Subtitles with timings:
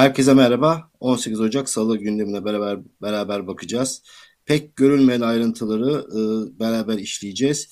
[0.00, 0.90] Herkese merhaba.
[1.00, 4.02] 18 Ocak Salı gündemine beraber beraber bakacağız.
[4.44, 6.20] Pek görülmeyen ayrıntıları e,
[6.60, 7.68] beraber işleyeceğiz.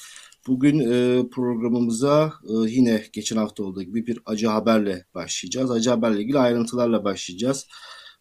[0.46, 5.70] Bugün e, programımıza e, yine geçen hafta olduğu gibi bir acı haberle başlayacağız.
[5.70, 7.66] Acı haberle ilgili ayrıntılarla başlayacağız.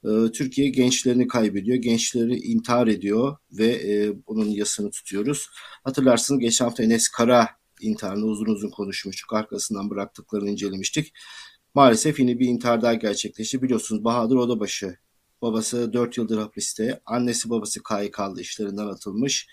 [0.04, 5.48] E, Türkiye gençlerini kaybediyor, gençleri intihar ediyor ve e, bunun yasını tutuyoruz.
[5.84, 7.50] Hatırlarsınız geçen hafta Enes Kara
[7.82, 9.34] intiharını uzun uzun konuşmuştuk.
[9.34, 11.14] Arkasından bıraktıklarını incelemiştik.
[11.76, 13.62] Maalesef yine bir intihar daha gerçekleşti.
[13.62, 14.98] Biliyorsunuz Bahadır Odabaşı
[15.42, 17.02] babası 4 yıldır hapiste.
[17.06, 19.48] Annesi babası KYK'lı işlerinden atılmış.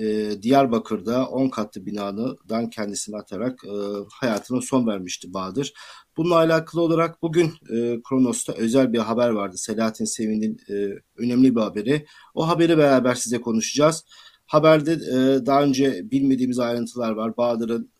[0.00, 3.70] Ee, Diyarbakır'da 10 katlı binadan kendisini atarak e,
[4.12, 5.72] hayatına son vermişti Bahadır.
[6.16, 9.56] Bununla alakalı olarak bugün e, Kronos'ta özel bir haber vardı.
[9.58, 12.06] Selahattin Sevin'in e, önemli bir haberi.
[12.34, 14.04] O haberi beraber size konuşacağız.
[14.46, 17.36] Haberde e, daha önce bilmediğimiz ayrıntılar var.
[17.36, 17.90] Bahadır'ın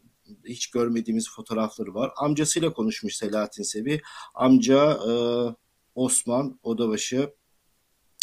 [0.45, 2.13] hiç görmediğimiz fotoğrafları var.
[2.17, 4.01] Amcasıyla konuşmuş Selahattin Sevi.
[4.35, 5.13] Amca e,
[5.95, 7.31] Osman Odabaşı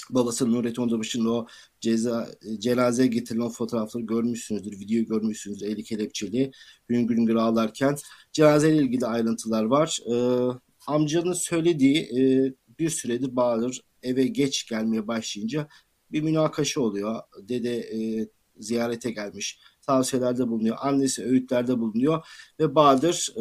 [0.09, 1.47] babası Nurettin Odabaşı'nın o
[1.81, 2.27] ceza,
[2.59, 6.51] cenazeye getirilen fotoğrafları görmüşsünüzdür, videoyu görmüşsünüzdür eli kelepçeli
[6.89, 7.95] hüngür hüngür ağlarken.
[8.31, 9.99] Cenazeyle ilgili ayrıntılar var.
[10.13, 10.47] Ee,
[10.87, 15.67] amcanın söylediği e, bir süredir Bahadır eve geç gelmeye başlayınca
[16.11, 17.21] bir münakaşa oluyor.
[17.41, 20.77] Dede e, ziyarete gelmiş tavsiyelerde bulunuyor.
[20.79, 22.27] Annesi öğütlerde bulunuyor
[22.59, 23.33] ve Bahadır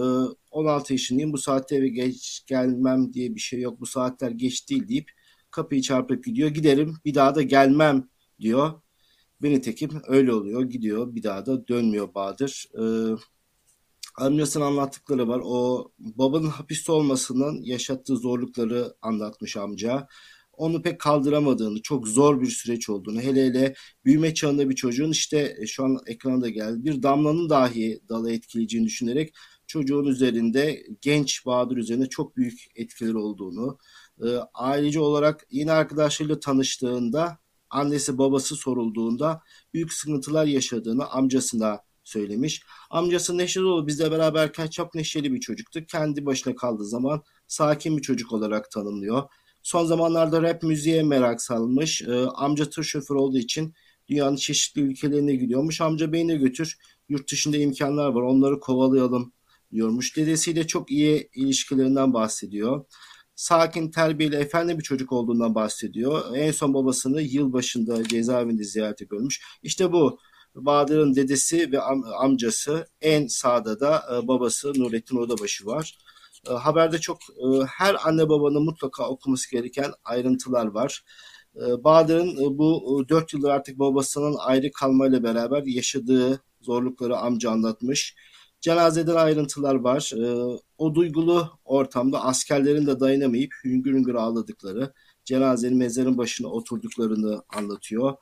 [0.50, 4.70] 16 e, yaşındayım bu saatte eve geç gelmem diye bir şey yok bu saatler geç
[4.70, 5.10] değil deyip
[5.50, 6.48] kapıyı çarpıp gidiyor.
[6.48, 8.08] Giderim bir daha da gelmem
[8.40, 8.72] diyor.
[9.42, 12.66] Beni tekim öyle oluyor gidiyor bir daha da dönmüyor Bahadır.
[12.78, 13.16] Ee,
[14.16, 15.40] amcasının anlattıkları var.
[15.44, 20.08] O babanın hapiste olmasının yaşattığı zorlukları anlatmış amca
[20.62, 23.74] onu pek kaldıramadığını, çok zor bir süreç olduğunu, hele hele
[24.04, 28.86] büyüme çağında bir çocuğun işte e, şu an ekranda geldi bir damlanın dahi dalı etkileyeceğini
[28.86, 29.34] düşünerek
[29.66, 33.78] çocuğun üzerinde genç Bahadır üzerinde çok büyük etkileri olduğunu,
[34.24, 37.38] e, ailece olarak yeni arkadaşlarıyla tanıştığında
[37.70, 39.42] annesi babası sorulduğunda
[39.74, 42.62] büyük sıkıntılar yaşadığını amcasına söylemiş.
[42.90, 45.80] Amcası neşeli dolu bizle beraberken çok neşeli bir çocuktu.
[45.86, 49.22] Kendi başına kaldığı zaman sakin bir çocuk olarak tanımlıyor.
[49.62, 52.02] Son zamanlarda rap müziğe merak salmış.
[52.02, 53.74] E, amca tır şoförü olduğu için
[54.08, 55.80] dünyanın çeşitli ülkelerine gidiyormuş.
[55.80, 56.78] Amca beni de götür.
[57.08, 58.22] Yurt dışında imkanlar var.
[58.22, 59.32] Onları kovalayalım
[59.72, 60.16] diyormuş.
[60.16, 62.84] Dedesiyle çok iyi ilişkilerinden bahsediyor.
[63.34, 66.36] Sakin, terbiyeli, efendi bir çocuk olduğundan bahsediyor.
[66.36, 69.42] En son babasını yıl başında cezaevinde ziyarete görmüş.
[69.62, 70.18] İşte bu
[70.54, 75.98] Bahadır'ın dedesi ve am- amcası en sağda da e, babası Nurettin Odabaşı var.
[76.50, 81.04] E, haberde çok e, her anne babanın mutlaka okuması gereken ayrıntılar var.
[81.56, 88.14] E, Bahadır'ın bu e, 4 yıldır artık babasının ayrı kalmayla beraber yaşadığı zorlukları amca anlatmış.
[88.60, 90.12] Cenazeden ayrıntılar var.
[90.16, 94.92] E, o duygulu ortamda askerlerin de dayanamayıp hüngür hüngür ağladıkları,
[95.24, 98.16] cenazenin mezarın başına oturduklarını anlatıyor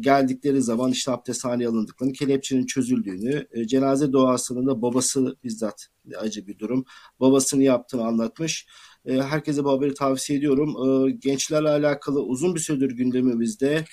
[0.00, 5.86] geldikleri zaman işte abdesthane alındıklarını, kelepçenin çözüldüğünü, e, cenaze doğasının da babası bizzat
[6.18, 6.84] acı bir durum.
[7.20, 8.66] Babasını yaptığını anlatmış.
[9.04, 10.76] E, herkese bu haberi tavsiye ediyorum.
[11.08, 13.84] E, gençlerle alakalı uzun bir süredir gündemimizde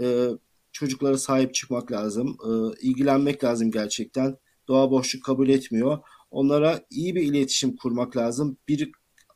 [0.00, 0.28] e,
[0.72, 2.36] çocuklara sahip çıkmak lazım.
[2.44, 2.50] E,
[2.88, 4.36] ilgilenmek lazım gerçekten.
[4.68, 5.98] Doğa boşluk kabul etmiyor.
[6.30, 8.58] Onlara iyi bir iletişim kurmak lazım.
[8.68, 8.92] Bir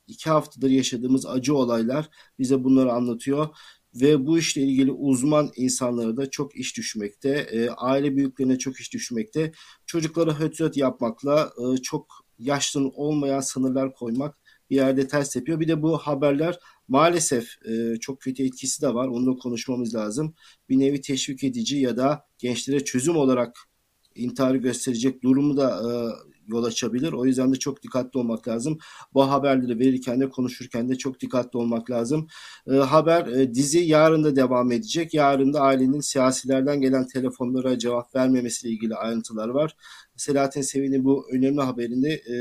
[0.06, 3.48] iki haftadır yaşadığımız acı olaylar bize bunları anlatıyor
[3.94, 7.28] ve bu işle ilgili uzman insanlara da çok iş düşmekte.
[7.28, 9.52] E, aile büyüklerine çok iş düşmekte.
[9.86, 12.06] Çocuklara höt yapmakla e, çok
[12.38, 14.38] yaşlı olmayan sınırlar koymak
[14.70, 15.60] bir yerde ters yapıyor.
[15.60, 16.58] Bir de bu haberler
[16.88, 19.08] maalesef e, çok kötü etkisi de var.
[19.08, 20.34] Onu da konuşmamız lazım.
[20.68, 23.58] Bir nevi teşvik edici ya da gençlere çözüm olarak
[24.14, 25.92] intiharı gösterecek durumu da e,
[26.48, 27.12] yol açabilir.
[27.12, 28.78] O yüzden de çok dikkatli olmak lazım.
[29.14, 32.28] Bu haberleri verirken de konuşurken de çok dikkatli olmak lazım.
[32.70, 35.14] E, haber e, dizi yarın da devam edecek.
[35.14, 39.76] Yarın da ailenin siyasilerden gelen telefonlara cevap vermemesiyle ilgili ayrıntılar var.
[40.16, 42.34] Selahattin Sevin'in bu önemli haberini e,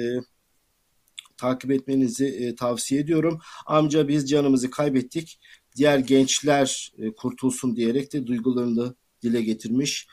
[1.38, 3.40] takip etmenizi e, tavsiye ediyorum.
[3.66, 5.40] Amca biz canımızı kaybettik.
[5.76, 10.08] Diğer gençler e, kurtulsun diyerek de duygularını dile getirmiş.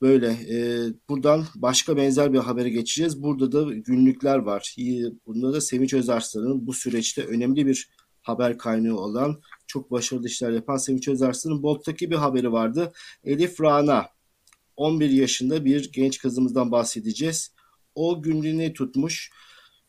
[0.00, 0.26] Böyle.
[0.28, 0.58] E,
[1.08, 3.22] buradan başka benzer bir habere geçeceğiz.
[3.22, 4.76] Burada da günlükler var.
[5.26, 7.88] Bunda da Sevinç Özarslan'ın bu süreçte önemli bir
[8.22, 12.92] haber kaynağı olan, çok başarılı işler yapan Sevinç Özarslan'ın Bolt'taki bir haberi vardı.
[13.24, 14.08] Elif Rana,
[14.76, 17.54] 11 yaşında bir genç kızımızdan bahsedeceğiz.
[17.94, 19.30] O günlüğünü tutmuş.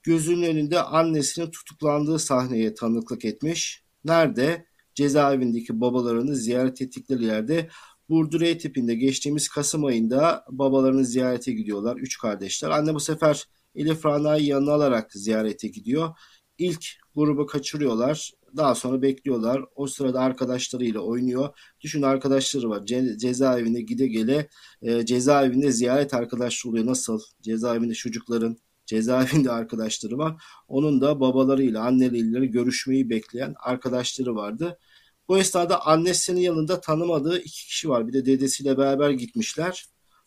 [0.03, 3.83] Gözünün önünde annesinin tutuklandığı sahneye tanıklık etmiş.
[4.05, 4.65] Nerede?
[4.95, 7.69] Cezaevindeki babalarını ziyaret ettikleri yerde
[8.09, 11.97] Burdure tipinde geçtiğimiz Kasım ayında babalarını ziyarete gidiyorlar.
[11.97, 12.69] Üç kardeşler.
[12.69, 16.09] Anne bu sefer Elif Rana'yı yanına alarak ziyarete gidiyor.
[16.57, 18.31] İlk grubu kaçırıyorlar.
[18.57, 19.61] Daha sonra bekliyorlar.
[19.75, 21.49] O sırada arkadaşlarıyla oynuyor.
[21.81, 22.85] Düşün arkadaşları var.
[22.85, 24.49] Ce cezaevine gide gele
[24.81, 26.85] e, cezaevinde ziyaret arkadaşları oluyor.
[26.85, 27.19] Nasıl?
[27.41, 30.43] Cezaevinde çocukların cezaevinde arkadaşları var.
[30.67, 34.79] Onun da babalarıyla, anneleriyle görüşmeyi bekleyen arkadaşları vardı.
[35.27, 38.07] Bu esnada annesinin yanında tanımadığı iki kişi var.
[38.07, 39.85] Bir de dedesiyle beraber gitmişler.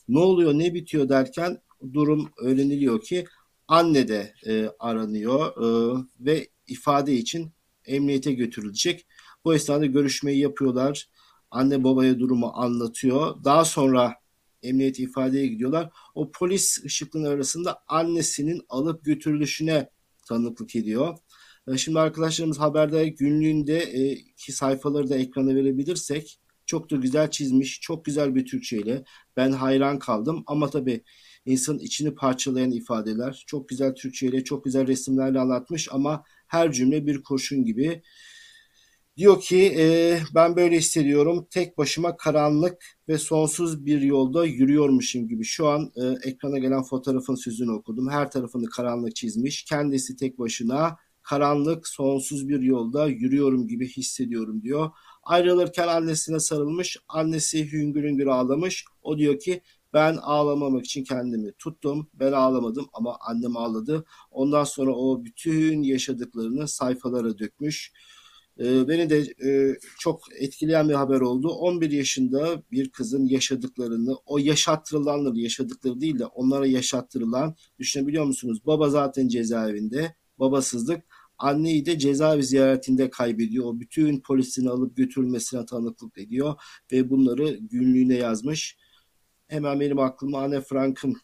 [0.09, 1.63] Ne oluyor, ne bitiyor derken
[1.93, 3.25] durum öğreniliyor ki
[3.69, 7.53] anne de e, aranıyor e, ve ifade için
[7.87, 9.07] emniyete götürülecek.
[9.45, 11.09] Bu esnada görüşmeyi yapıyorlar.
[11.51, 13.45] Anne babaya durumu anlatıyor.
[13.45, 14.15] Daha sonra
[14.63, 15.91] emniyet ifadeye gidiyorlar.
[16.15, 19.91] O polis ışıkların arasında annesinin alıp götürülüşüne
[20.27, 21.19] tanıklık ediyor.
[21.69, 27.81] E, şimdi arkadaşlarımız haberde günlüğünde e, ki sayfaları da ekrana verebilirsek çok da güzel çizmiş.
[27.81, 29.05] Çok güzel bir Türkçeyle.
[29.37, 30.45] Ben hayran kaldım.
[30.47, 31.05] Ama tabii
[31.47, 33.45] insanın içini parçalayan ifadeler.
[33.47, 38.03] Çok güzel Türkçeyle, çok güzel resimlerle anlatmış ama her cümle bir kurşun gibi.
[39.17, 41.47] Diyor ki e, ben böyle hissediyorum.
[41.51, 45.45] Tek başıma karanlık ve sonsuz bir yolda yürüyormuşum gibi.
[45.45, 48.11] Şu an e, ekrana gelen fotoğrafın sözünü okudum.
[48.11, 49.65] Her tarafını karanlık çizmiş.
[49.65, 50.97] Kendisi tek başına
[51.31, 54.91] karanlık, sonsuz bir yolda yürüyorum gibi hissediyorum diyor.
[55.23, 56.97] Ayrılırken annesine sarılmış.
[57.09, 58.85] Annesi hüngür hüngür ağlamış.
[59.03, 59.63] O diyor ki
[59.93, 62.09] ben ağlamamak için kendimi tuttum.
[62.15, 64.05] Ben ağlamadım ama annem ağladı.
[64.31, 67.93] Ondan sonra o bütün yaşadıklarını sayfalara dökmüş.
[68.61, 69.19] Ee, beni de
[69.51, 71.49] e, çok etkileyen bir haber oldu.
[71.49, 78.59] 11 yaşında bir kızın yaşadıklarını, o yaşattırılanları, yaşadıkları değil de onlara yaşattırılan, düşünebiliyor musunuz?
[78.67, 81.05] Baba zaten cezaevinde, babasızlık.
[81.41, 83.65] Anneyi de cezaevi ziyaretinde kaybediyor.
[83.65, 86.55] O bütün polisini alıp götürülmesine tanıklık ediyor
[86.93, 88.77] ve bunları günlüğüne yazmış.
[89.49, 91.17] Hemen benim aklıma Anne Frank'ın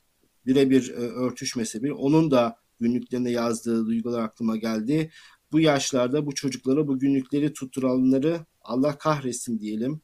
[0.47, 1.91] birebir e, örtüşmesi bir.
[1.91, 5.11] Onun da günlüklerine yazdığı duygular aklıma geldi
[5.53, 10.01] bu yaşlarda bu çocuklara bu günlükleri tutturanları Allah kahretsin diyelim.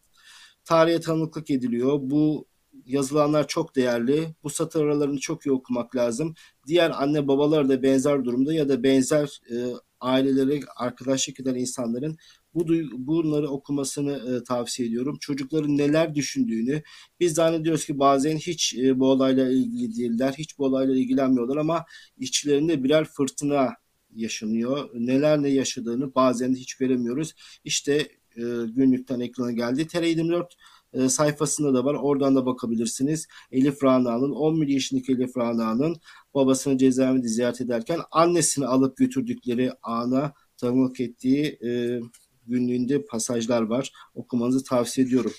[0.65, 1.99] Tarihe tanıklık ediliyor.
[2.03, 2.47] Bu
[2.87, 4.35] yazılanlar çok değerli.
[4.43, 6.35] Bu satır aralarını çok iyi okumak lazım.
[6.67, 9.55] Diğer anne babalar da benzer durumda ya da benzer e,
[10.03, 12.19] ailelere arkadaşlık eden insanların
[12.55, 15.19] bu bunları okumasını e, tavsiye ediyorum.
[15.21, 16.83] Çocukların neler düşündüğünü
[17.21, 21.85] biz zannediyoruz ki bazen hiç e, bu olayla ilgili değiller, hiç bu olayla ilgilenmiyorlar ama
[22.19, 23.75] içlerinde birer fırtına
[24.15, 24.91] yaşanıyor.
[24.95, 27.35] Neler ne yaşadığını bazen hiç göremiyoruz.
[27.65, 27.95] İşte
[28.37, 29.83] e, günlükten ekrana geldi.
[29.83, 30.47] TR24
[30.93, 31.95] e, sayfasında da var.
[31.95, 33.29] Oradan da bakabilirsiniz.
[33.53, 35.97] Elif Rana'nın 11 yaşındaki Elif Rana'nın
[36.35, 42.01] babasını cezaevinde ziyaret ederken annesini alıp götürdükleri ana tanıklık ettiği e,
[42.47, 43.93] günlüğünde pasajlar var.
[44.15, 45.33] Okumanızı tavsiye ediyorum.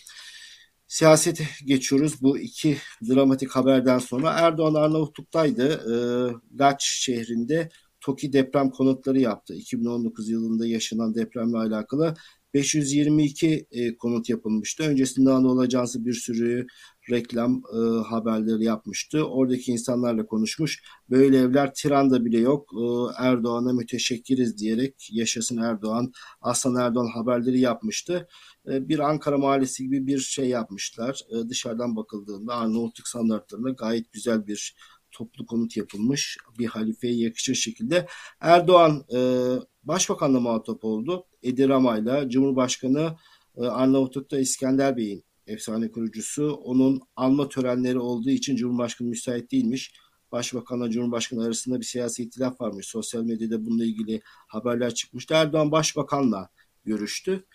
[0.88, 2.22] Siyasete geçiyoruz.
[2.22, 2.78] Bu iki
[3.10, 5.68] dramatik haberden sonra Erdoğan Arnavutluk'taydı.
[5.68, 5.95] E,
[6.60, 7.69] Laç şehrinde
[8.01, 9.54] TOKİ deprem konutları yaptı.
[9.56, 12.13] 2019 yılında yaşanan depremle alakalı
[12.54, 14.84] 522 e, konut yapılmıştı.
[14.84, 16.68] Öncesinde Anadolu Ajansı bir sürü
[17.09, 17.77] reklam e,
[18.07, 19.23] haberleri yapmıştı.
[19.23, 20.83] Oradaki insanlarla konuşmuş.
[21.09, 22.69] Böyle evler Tiran'da bile yok.
[22.73, 22.83] E,
[23.23, 28.27] Erdoğan'a müteşekkiriz diyerek yaşasın Erdoğan, Aslan Erdoğan haberleri yapmıştı.
[28.67, 31.21] E, bir Ankara mahallesi gibi bir şey yapmışlar.
[31.29, 34.75] E, dışarıdan bakıldığında Arnavutluk standartlarında gayet güzel bir
[35.11, 38.07] toplu konut yapılmış bir halifeye yakışır şekilde.
[38.39, 39.19] Erdoğan e,
[39.83, 41.25] başbakanla muhatap oldu.
[41.44, 43.16] Edi Rama'yla Cumhurbaşkanı
[43.57, 46.52] e, Arnavutluk'ta İskender Bey'in efsane kurucusu.
[46.52, 49.94] Onun alma törenleri olduğu için Cumhurbaşkanı müsait değilmiş.
[50.31, 52.88] Başbakanla Cumhurbaşkanı arasında bir siyasi ihtilaf varmış.
[52.88, 55.33] Sosyal medyada bununla ilgili haberler çıkmıştı.
[55.33, 56.50] Erdoğan Başbakan'la
[56.85, 57.45] görüştü.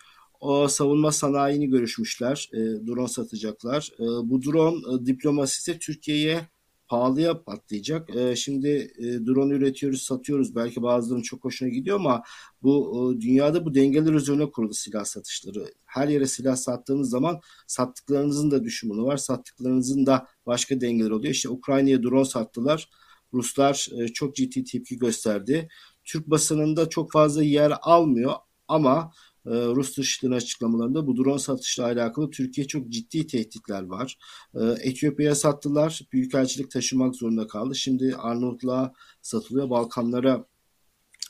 [0.41, 2.51] O savunma sanayini görüşmüşler.
[2.53, 3.91] E, drone satacaklar.
[3.99, 6.49] E, bu drone e, diplomasisi Türkiye'ye
[6.89, 8.17] pahalıya patlayacak.
[8.17, 8.69] E, şimdi
[8.99, 10.57] e, drone üretiyoruz, satıyoruz.
[10.57, 12.23] Belki bazılarının çok hoşuna gidiyor ama
[12.63, 15.73] bu dünyada bu dengeler üzerine kurulu silah satışları.
[15.85, 19.17] Her yere silah sattığınız zaman sattıklarınızın da düşümünü var.
[19.17, 21.35] Sattıklarınızın da başka dengeler oluyor.
[21.35, 22.89] İşte Ukrayna'ya drone sattılar.
[23.35, 25.69] Ruslar e, çok ciddi tepki gösterdi.
[26.05, 28.33] Türk basınında çok fazla yer almıyor
[28.69, 29.13] ama
[29.47, 34.19] ee, Rus Dışişleri açıklamalarında bu drone satışla alakalı Türkiye çok ciddi tehditler var.
[34.55, 36.03] Ee, Etiyopya'ya sattılar.
[36.13, 37.75] Büyükelçilik taşımak zorunda kaldı.
[37.75, 38.93] Şimdi Arnavutluğa
[39.23, 39.71] satılıyor.
[39.71, 40.45] Balkanlara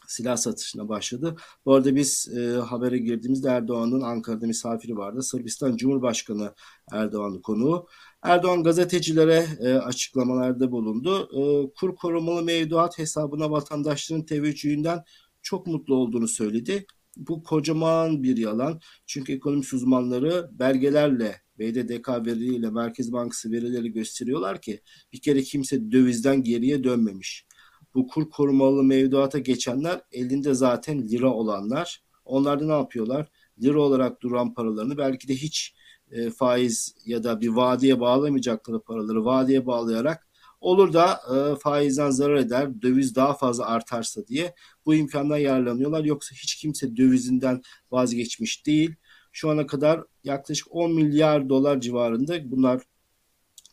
[0.08, 1.36] silah satışına başladı.
[1.66, 5.22] Bu arada biz e, habere girdiğimizde Erdoğan'ın Ankara'da misafiri vardı.
[5.22, 6.54] Sırbistan Cumhurbaşkanı
[6.92, 7.86] Erdoğan'ın konuğu.
[8.22, 11.28] Erdoğan gazetecilere e, açıklamalarda bulundu.
[11.32, 15.04] E, kur korumalı mevduat hesabına vatandaşların teveccühünden
[15.42, 16.86] çok mutlu olduğunu söyledi.
[17.18, 18.80] Bu kocaman bir yalan.
[19.06, 24.80] Çünkü ekonomist uzmanları belgelerle BDDK verileriyle Merkez Bankası verileri gösteriyorlar ki
[25.12, 27.46] bir kere kimse dövizden geriye dönmemiş.
[27.94, 32.02] bu kur korumalı mevduata geçenler elinde zaten lira olanlar.
[32.24, 33.28] Onlar da ne yapıyorlar?
[33.62, 35.74] Lira olarak duran paralarını belki de hiç
[36.10, 40.27] e, faiz ya da bir vadeye bağlamayacakları paraları vadeye bağlayarak
[40.60, 44.54] olur da e, faizden zarar eder, döviz daha fazla artarsa diye
[44.86, 46.04] bu imkandan yararlanıyorlar.
[46.04, 48.94] Yoksa hiç kimse dövizinden vazgeçmiş değil.
[49.32, 52.82] Şu ana kadar yaklaşık 10 milyar dolar civarında bunlar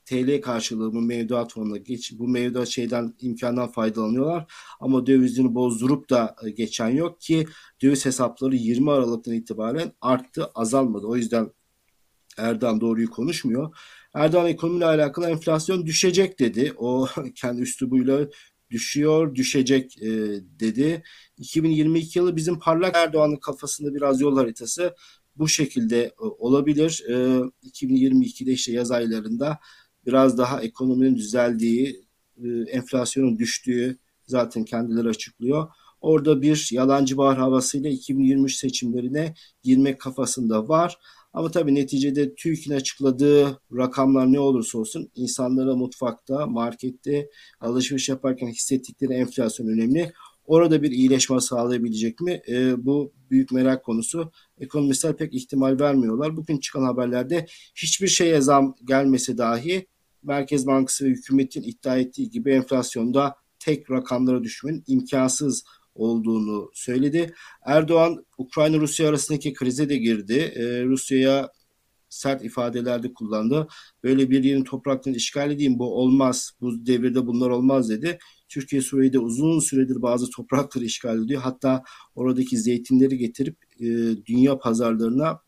[0.05, 6.35] TL karşılığı bu mevduat fonuna geç bu mevduat şeyden imkandan faydalanıyorlar ama dövizini bozdurup da
[6.45, 7.45] e, geçen yok ki
[7.81, 11.07] döviz hesapları 20 Aralık'tan itibaren arttı azalmadı.
[11.07, 11.51] O yüzden
[12.37, 13.77] Erdoğan doğruyu konuşmuyor.
[14.15, 16.73] Erdoğan ekonomiyle alakalı enflasyon düşecek dedi.
[16.77, 18.27] O kendi üslubuyla
[18.69, 20.09] düşüyor, düşecek e,
[20.59, 21.03] dedi.
[21.37, 24.95] 2022 yılı bizim parlak Erdoğan'ın kafasında biraz yol haritası
[25.35, 27.03] bu şekilde e, olabilir.
[27.09, 27.13] E,
[27.63, 29.59] 2022'de işte yaz aylarında
[30.05, 32.05] biraz daha ekonominin düzeldiği,
[32.43, 35.67] e, enflasyonun düştüğü zaten kendileri açıklıyor.
[36.01, 40.97] Orada bir yalancı bahar havasıyla 2023 seçimlerine girmek kafasında var.
[41.35, 49.13] Ama tabii neticede TÜİK'in açıkladığı rakamlar ne olursa olsun insanlara mutfakta, markette alışveriş yaparken hissettikleri
[49.13, 50.11] enflasyon önemli.
[50.45, 52.41] Orada bir iyileşme sağlayabilecek mi?
[52.47, 54.31] E, bu büyük merak konusu.
[54.59, 56.37] Ekonomistler pek ihtimal vermiyorlar.
[56.37, 59.87] Bugün çıkan haberlerde hiçbir şeye zam gelmese dahi
[60.23, 65.63] Merkez Bankası ve hükümetin iddia ettiği gibi enflasyonda tek rakamlara düşmenin imkansız
[65.95, 67.33] olduğunu söyledi.
[67.65, 70.53] Erdoğan Ukrayna-Rusya arasındaki krize de girdi.
[70.55, 71.49] Ee, Rusya'ya
[72.09, 73.67] sert ifadelerde kullandı.
[74.03, 76.51] Böyle bir yerin topraklarını işgal edeyim bu olmaz.
[76.61, 78.17] Bu devirde bunlar olmaz dedi.
[78.49, 81.41] Türkiye Suriye'de uzun süredir bazı toprakları işgal ediyor.
[81.41, 81.83] Hatta
[82.15, 83.85] oradaki zeytinleri getirip e,
[84.25, 85.39] dünya pazarlarına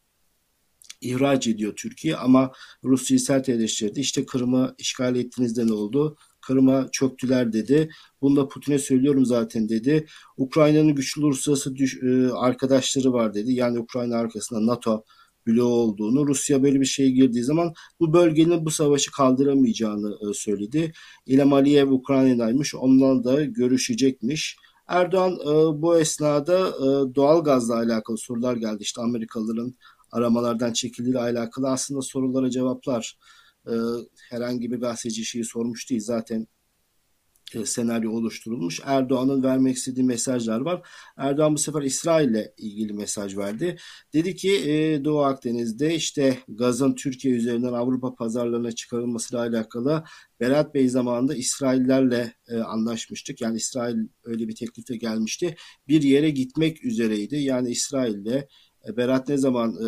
[1.01, 2.51] ihraç ediyor Türkiye ama
[2.84, 4.00] Rusya'yı sert eleştirdi.
[4.00, 6.18] İşte Kırım'ı işgal ettiğinizde ne oldu?
[6.48, 7.89] Kırım'a çöktüler dedi.
[8.22, 10.06] Bunu da Putin'e söylüyorum zaten dedi.
[10.38, 13.54] Ukrayna'nın güçlü uluslararası düş, e, arkadaşları var dedi.
[13.54, 15.04] Yani Ukrayna arkasında NATO
[15.48, 20.92] bloğu olduğunu, Rusya böyle bir şeye girdiği zaman bu bölgenin bu savaşı kaldıramayacağını e, söyledi.
[21.25, 24.58] İlham Aliyev Ukrayna'daymış, onunla da görüşecekmiş.
[24.88, 28.77] Erdoğan e, bu esnada e, doğal gazla alakalı sorular geldi.
[28.80, 29.75] İşte Amerikalıların
[30.12, 33.18] aramalardan çekildiğiyle alakalı aslında sorulara cevaplar
[33.67, 33.75] e,
[34.29, 36.47] herhangi bir gazeteci şeyi sormuş değil zaten
[37.55, 38.79] e, senaryo oluşturulmuş.
[38.83, 40.88] Erdoğan'ın vermek istediği mesajlar var.
[41.17, 43.77] Erdoğan bu sefer İsrail ile ilgili mesaj verdi.
[44.13, 50.03] Dedi ki e, Doğu Akdeniz'de işte gazın Türkiye üzerinden Avrupa pazarlarına çıkarılmasıyla alakalı
[50.39, 53.41] Berat Bey zamanında İsraillerle e, anlaşmıştık.
[53.41, 55.55] Yani İsrail öyle bir teklifte gelmişti.
[55.88, 57.36] Bir yere gitmek üzereydi.
[57.36, 58.47] Yani İsrail'le
[58.88, 59.88] e, Berat ne zaman e,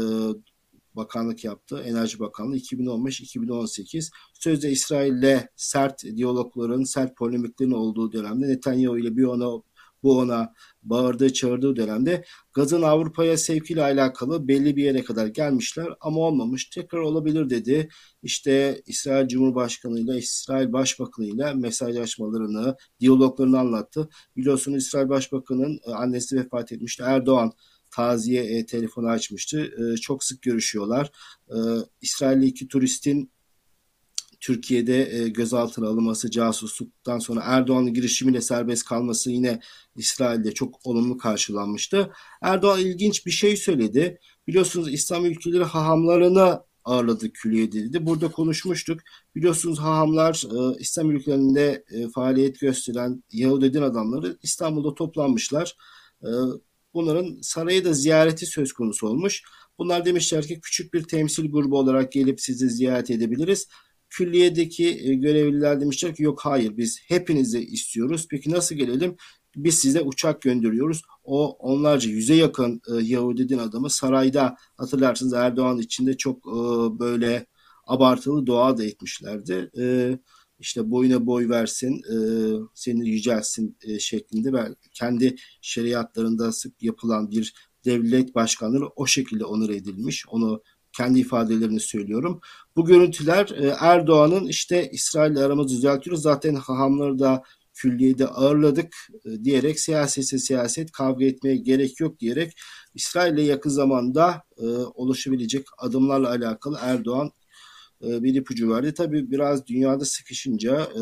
[0.96, 1.84] bakanlık yaptı?
[1.86, 4.10] Enerji Bakanlığı 2015-2018.
[4.34, 9.62] Sözde İsrail'le sert diyalogların, sert polemiklerin olduğu dönemde Netanyahu ile bir ona
[10.04, 10.54] bu ona
[10.84, 16.70] bağırdığı çağırdığı dönemde gazın Avrupa'ya sevkiyle alakalı belli bir yere kadar gelmişler ama olmamış.
[16.70, 17.90] Tekrar olabilir dedi.
[18.24, 24.10] İşte İsrail Cumhurbaşkanı ile İsrail Başbakanı ile mesajlaşmalarını, diyaloglarını anlattı.
[24.38, 27.04] Biliyorsunuz İsrail Başbakanı'nın e, annesi vefat etmişti.
[27.06, 27.52] Erdoğan
[28.00, 29.60] taziye e, telefonu açmıştı.
[29.62, 31.12] E, çok sık görüşüyorlar.
[31.50, 31.58] E,
[32.02, 33.32] İsrailli iki turistin
[34.40, 39.60] Türkiye'de e, gözaltına alınması, casusluktan sonra Erdoğan'ın girişimiyle serbest kalması yine
[39.96, 42.12] İsrail'de çok olumlu karşılanmıştı.
[42.42, 44.20] Erdoğan ilginç bir şey söyledi.
[44.48, 48.06] Biliyorsunuz İslam ülkeleri hahamlarını ağırladı külliye dedi.
[48.06, 49.00] Burada konuşmuştuk.
[49.36, 55.76] Biliyorsunuz hahamlar e, İslam ülkelerinde e, faaliyet gösteren Yahudi din adamları İstanbul'da toplanmışlar.
[56.24, 56.30] E,
[56.94, 59.44] bunların sarayı da ziyareti söz konusu olmuş.
[59.80, 63.68] Bunlar demişler ki küçük bir temsil grubu olarak gelip sizi ziyaret edebiliriz.
[64.10, 68.28] Külliyedeki e, görevliler demişler ki yok hayır biz hepinizi istiyoruz.
[68.30, 69.16] Peki nasıl gelelim?
[69.56, 71.02] Biz size uçak gönderiyoruz.
[71.24, 76.52] O onlarca yüze yakın e, Yahudi din adamı sarayda hatırlarsınız Erdoğan içinde çok e,
[77.00, 77.46] böyle
[77.88, 79.72] abartılı dua da etmişlerdi.
[79.80, 79.84] E,
[80.60, 82.16] işte boyuna boy versin, e,
[82.74, 87.54] seni yücelsin e, şeklinde ve kendi şeriatlarında sık yapılan bir
[87.86, 90.26] devlet başkanları o şekilde onur edilmiş.
[90.28, 90.62] Onu
[90.98, 92.40] kendi ifadelerini söylüyorum.
[92.76, 96.22] Bu görüntüler e, Erdoğan'ın işte İsrail ile aramızı düzeltiyoruz.
[96.22, 102.54] Zaten hahamları da külliyede ağırladık e, diyerek siyasetse siyaset kavga etmeye gerek yok diyerek
[102.96, 107.32] İsrail ile yakın zamanda e, oluşabilecek adımlarla alakalı Erdoğan
[108.02, 108.94] bir ipucu verdi.
[108.94, 111.02] Tabii biraz dünyada sıkışınca e,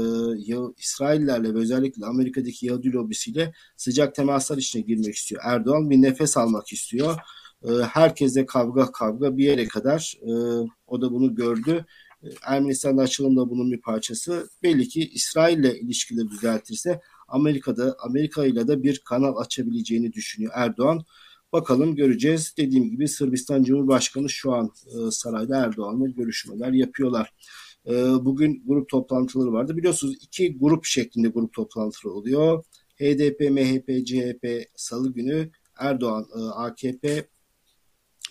[0.78, 5.42] İsraillerle ve özellikle Amerika'daki Yahudi lobisiyle sıcak temaslar içine girmek istiyor.
[5.46, 7.16] Erdoğan bir nefes almak istiyor.
[7.64, 10.32] E, herkese kavga kavga bir yere kadar e,
[10.88, 11.86] o da bunu gördü.
[12.24, 14.50] E, Ermenistan'da açılım da bunun bir parçası.
[14.64, 21.06] Belli ki İsrail'le ilişkileri düzeltirse Amerika'da Amerika ile de bir kanal açabileceğini düşünüyor Erdoğan.
[21.54, 22.54] Bakalım göreceğiz.
[22.58, 27.34] Dediğim gibi Sırbistan Cumhurbaşkanı şu an e, sarayda Erdoğan'la görüşmeler yapıyorlar.
[27.88, 27.92] E,
[28.26, 29.78] bugün grup toplantıları vardı.
[29.78, 32.64] Biliyorsunuz iki grup şeklinde grup toplantıları oluyor.
[32.96, 37.28] HDP, MHP, CHP salı günü Erdoğan, e, AKP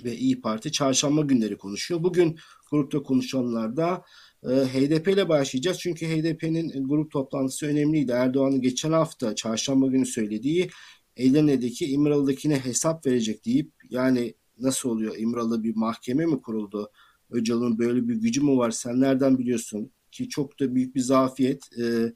[0.04, 2.02] ve İyi Parti çarşamba günleri konuşuyor.
[2.02, 2.38] Bugün
[2.70, 4.04] grupta konuşanlarda
[4.44, 5.78] e, HDP ile başlayacağız.
[5.78, 8.12] Çünkü HDP'nin grup toplantısı önemliydi.
[8.12, 10.70] Erdoğan'ın geçen hafta çarşamba günü söylediği
[11.16, 16.90] Edirne'deki İmralı'dakine hesap verecek deyip yani nasıl oluyor İmralı'da bir mahkeme mi kuruldu?
[17.30, 18.70] Öcalan'ın böyle bir gücü mü var?
[18.70, 19.90] Sen nereden biliyorsun?
[20.12, 21.78] Ki çok da büyük bir zafiyet.
[21.78, 22.12] Ee,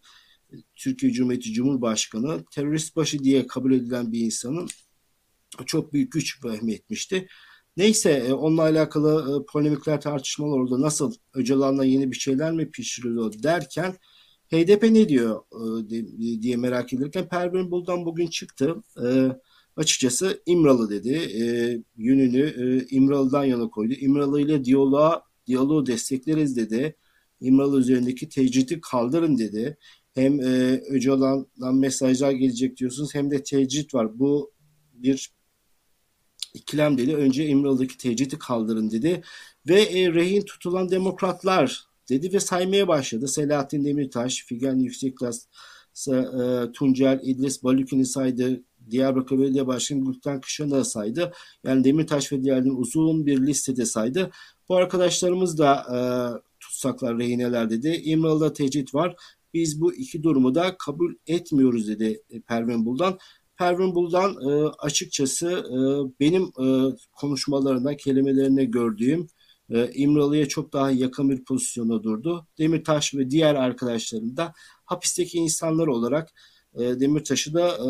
[0.76, 4.68] Türkiye Cumhuriyeti Cumhurbaşkanı terörist başı diye kabul edilen bir insanın
[5.66, 7.28] çok büyük güç vehmetmişti.
[7.76, 10.80] Neyse e, onunla alakalı e, polemikler tartışmalar oldu.
[10.80, 13.96] Nasıl Öcalan'la yeni bir şeyler mi pişiriliyor derken
[14.50, 15.42] HDP ne diyor
[15.90, 18.76] e, diye merak edilirken Pervin Buldan bugün çıktı.
[19.76, 21.12] Açıkçası İmralı dedi.
[21.96, 23.94] Yönünü İmralı'dan yana koydu.
[24.00, 26.96] İmralı ile diyaloğa, diyaloğu destekleriz dedi.
[27.40, 29.76] İmralı üzerindeki tecridi kaldırın dedi.
[30.14, 30.38] Hem
[30.90, 34.18] Öcalan'dan mesajlar gelecek diyorsunuz hem de tecrit var.
[34.18, 34.52] Bu
[34.94, 35.30] bir
[36.54, 37.16] ikilem dedi.
[37.16, 39.22] Önce İmralı'daki tecridi kaldırın dedi.
[39.68, 43.28] Ve e, rehin tutulan demokratlar dedi ve saymaya başladı.
[43.28, 45.46] Selahattin Demirtaş, Figen Yükseklas,
[46.08, 46.12] e,
[46.72, 48.62] Tuncel, İdris Balükin'i saydı.
[48.90, 51.32] Diyarbakır Belediye Başkanı Gülten Kışan'ı saydı.
[51.64, 54.30] Yani Demirtaş ve diğerlerinin uzun bir listede saydı.
[54.68, 55.98] Bu arkadaşlarımız da e,
[56.60, 57.88] tutsaklar, rehineler dedi.
[58.04, 59.16] İmralı'da tecrit var.
[59.54, 63.18] Biz bu iki durumu da kabul etmiyoruz dedi Pervin Buldan.
[63.58, 65.78] Pervin Buldan e, açıkçası e,
[66.20, 69.26] benim e, konuşmalarında kelimelerine gördüğüm
[69.70, 72.46] e, İmralı'ya çok daha yakın bir pozisyona durdu.
[72.58, 74.52] Demirtaş ve diğer arkadaşlarım da
[74.84, 76.32] hapisteki insanlar olarak
[76.74, 77.88] e, Demirtaş'ı da e,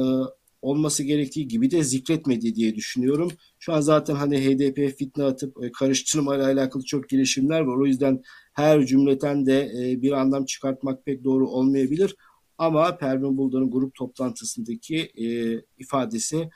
[0.63, 3.31] olması gerektiği gibi de zikretmedi diye düşünüyorum.
[3.59, 7.77] Şu an zaten hani HDP fitne atıp e, karıştırmayla alakalı çok girişimler var.
[7.77, 12.17] O yüzden her cümleten de e, bir anlam çıkartmak pek doğru olmayabilir.
[12.59, 15.13] Ama Pervin Buldan'ın grup toplantısındaki
[15.79, 16.51] ifadesi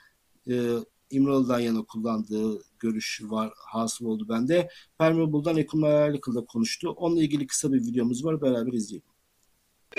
[1.09, 4.69] İmralı'dan yana kullandığı görüş var, hasıl oldu bende.
[4.99, 6.89] Pervin Buldan ekonomiyle alakalı konuştu.
[6.89, 8.41] Onunla ilgili kısa bir videomuz var.
[8.41, 9.07] Beraber izleyelim.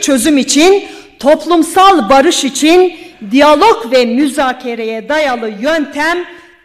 [0.01, 0.85] Çözüm için,
[1.18, 2.96] toplumsal barış için
[3.31, 6.18] diyalog ve müzakereye dayalı yöntem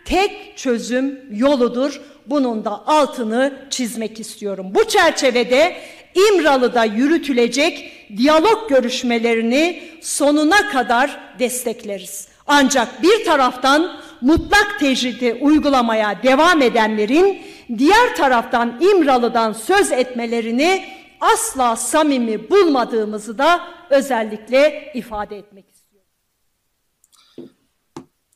[0.05, 2.01] tek çözüm yoludur.
[2.25, 4.67] Bunun da altını çizmek istiyorum.
[4.75, 5.77] Bu çerçevede
[6.15, 12.27] İmralı'da yürütülecek diyalog görüşmelerini sonuna kadar destekleriz.
[12.47, 17.41] Ancak bir taraftan mutlak tecridi uygulamaya devam edenlerin
[17.77, 20.85] diğer taraftan İmralı'dan söz etmelerini
[21.21, 26.07] asla samimi bulmadığımızı da özellikle ifade etmek istiyorum.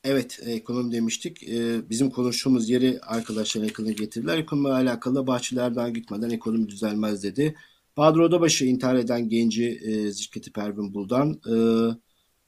[0.03, 1.43] Evet, ekonomi demiştik.
[1.43, 4.37] Ee, bizim konuştuğumuz yeri arkadaşlar yakını getirdiler.
[4.37, 7.55] Ekonomi alakalı bahçelerden gitmeden ekonomi düzelmez dedi.
[7.97, 11.29] Bahadır Odabaşı intihar eden genci e, Ziketi Pervin Buldan.
[11.31, 11.55] E,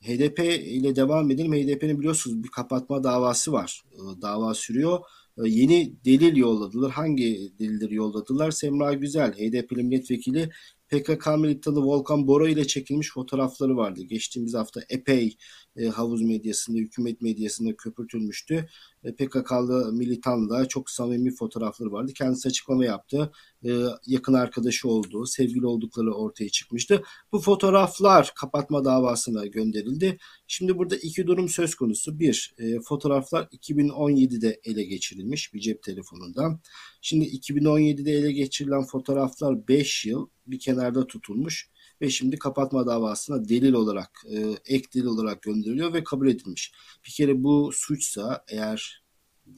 [0.02, 1.54] HDP ile devam edelim.
[1.54, 3.84] HDP'nin biliyorsunuz bir kapatma davası var.
[3.94, 5.00] E, dava sürüyor.
[5.38, 6.92] E, yeni delil yolladılar.
[6.92, 8.52] Hangi delilleri yolladılar?
[8.52, 10.50] Semra Güzel, HDP'li milletvekili
[10.90, 14.02] PKK militanı Volkan Bora ile çekilmiş fotoğrafları vardı.
[14.02, 15.38] Geçtiğimiz hafta epey
[15.76, 18.70] e, havuz medyasında, hükümet medyasında köpürtülmüştü.
[19.04, 22.12] E, PKK'lı militanla çok samimi fotoğrafları vardı.
[22.14, 23.32] Kendisi açıklama yaptı.
[23.66, 23.70] E,
[24.06, 27.04] yakın arkadaşı olduğu, sevgili oldukları ortaya çıkmıştı.
[27.32, 30.18] Bu fotoğraflar kapatma davasına gönderildi.
[30.48, 32.20] Şimdi burada iki durum söz konusu.
[32.20, 36.62] Bir, e, fotoğraflar 2017'de ele geçirilmiş bir cep telefonundan.
[37.02, 41.70] Şimdi 2017'de ele geçirilen fotoğraflar 5 yıl bir kenarda tutulmuş
[42.02, 46.72] ve şimdi kapatma davasına delil olarak, e, ek delil olarak gönderiliyor ve kabul edilmiş.
[47.06, 49.08] Bir kere bu suçsa eğer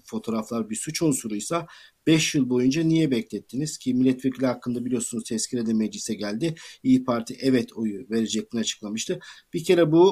[0.04, 1.68] fotoğraflar bir suç unsuruysa
[2.08, 6.56] 5 yıl boyunca niye beklettiniz ki milletvekili hakkında biliyorsunuz tezkirede meclise geldi.
[6.84, 9.20] İyi Parti evet oyu vereceklerini açıklamıştı.
[9.54, 10.06] Bir kere bu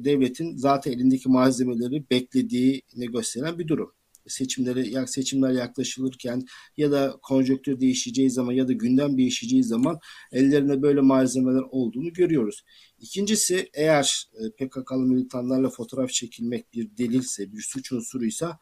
[0.00, 3.92] e, devletin zaten elindeki malzemeleri beklediğini gösteren bir durum
[4.28, 6.42] seçimlere seçimler yaklaşılırken
[6.76, 9.98] ya da konjonktür değişeceği zaman ya da gündem değişeceği zaman
[10.32, 12.64] ellerinde böyle malzemeler olduğunu görüyoruz.
[12.98, 18.58] İkincisi eğer e, PKK'lı militanlarla fotoğraf çekilmek bir delilse, bir suç unsuruysa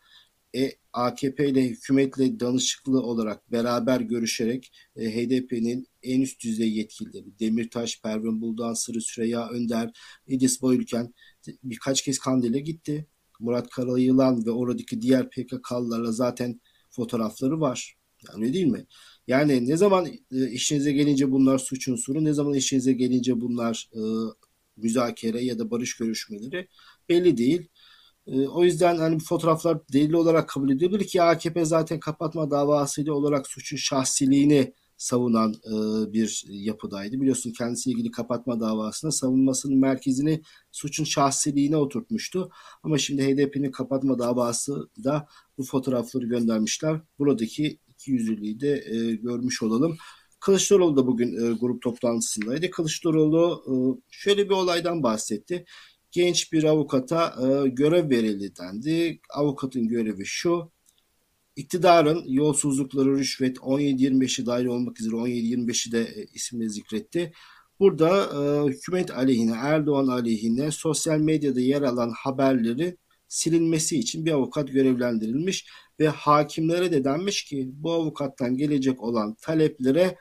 [0.56, 8.00] e, AKP ile hükümetle danışıklı olarak beraber görüşerek e, HDP'nin en üst düzey yetkilileri Demirtaş,
[8.02, 9.90] Pervin Buldan, Sırı Süreyya Önder,
[10.26, 11.14] İdris Boyülken
[11.64, 13.06] birkaç kez Kandil'e gitti.
[13.40, 17.96] Murat Karayılan ve oradaki diğer PKK'lılarla zaten fotoğrafları var.
[18.28, 18.86] Yani öyle değil mi?
[19.26, 24.00] Yani ne zaman e, işinize gelince bunlar suç unsuru, ne zaman işinize gelince bunlar e,
[24.76, 26.68] müzakere ya da barış görüşmeleri
[27.08, 27.68] belli değil.
[28.26, 33.12] E, o yüzden hani bu fotoğraflar delil olarak kabul edilebilir ki AKP zaten kapatma davasıyla
[33.12, 35.72] olarak suçun şahsiliğini savunan e,
[36.12, 37.20] bir yapıdaydı.
[37.20, 42.50] Biliyorsun kendisiyle ilgili kapatma davasında savunmasının merkezini suçun şahsiliğine oturtmuştu.
[42.82, 45.26] Ama şimdi HDP'nin kapatma davası da
[45.58, 47.00] bu fotoğrafları göndermişler.
[47.18, 49.96] Buradaki iki yüzlülüğü de e, görmüş olalım.
[50.40, 52.70] Kılıçdaroğlu da bugün e, grup toplantısındaydı.
[52.70, 53.74] Kılıçdaroğlu e,
[54.10, 55.64] şöyle bir olaydan bahsetti.
[56.10, 59.20] Genç bir avukata e, görev verildi dendi.
[59.34, 60.70] Avukatın görevi şu
[61.56, 67.32] iktidarın yolsuzlukları, rüşvet 17-25'i dahil olmak üzere 17-25'i de e, isimle zikretti.
[67.80, 72.96] Burada e, hükümet aleyhine, Erdoğan aleyhine sosyal medyada yer alan haberleri
[73.28, 75.66] silinmesi için bir avukat görevlendirilmiş
[76.00, 80.16] ve hakimlere de denmiş ki bu avukattan gelecek olan taleplere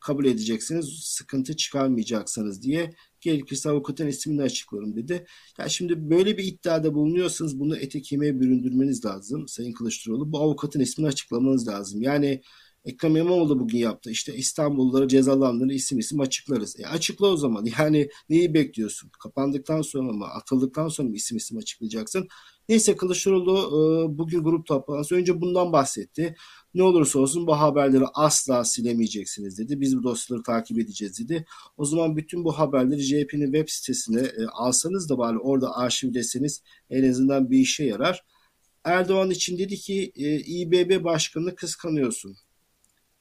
[0.00, 5.26] kabul edeceksiniz, sıkıntı çıkarmayacaksınız diye gerekirse avukatın ismini açıklarım dedi.
[5.58, 10.32] Ya şimdi böyle bir iddiada bulunuyorsanız bunu ete kemiğe büründürmeniz lazım Sayın Kılıçdaroğlu.
[10.32, 12.02] Bu avukatın ismini açıklamanız lazım.
[12.02, 12.42] Yani
[12.84, 14.10] Ekrem İmamoğlu bugün yaptı.
[14.10, 16.80] İşte İstanbulluları cezalandırır isim isim açıklarız.
[16.80, 17.66] E açıkla o zaman.
[17.78, 19.10] Yani neyi bekliyorsun?
[19.22, 20.26] Kapandıktan sonra mı?
[20.26, 22.28] Atıldıktan sonra mı isim isim açıklayacaksın?
[22.68, 26.34] Neyse Kılıçdaroğlu e, bugün grup toplantısı önce bundan bahsetti.
[26.74, 29.80] Ne olursa olsun bu haberleri asla silemeyeceksiniz dedi.
[29.80, 31.46] Biz bu dosyaları takip edeceğiz dedi.
[31.76, 37.10] O zaman bütün bu haberleri CHP'nin web sitesine e, alsanız da bari orada arşivleseniz en
[37.10, 38.24] azından bir işe yarar.
[38.84, 42.36] Erdoğan için dedi ki e, İBB başkanını kıskanıyorsun.